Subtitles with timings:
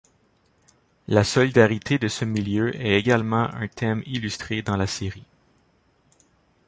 [1.07, 5.27] La solidarité de ce milieu est également un thème illustré dans la série.